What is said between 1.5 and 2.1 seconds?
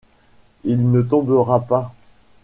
pas!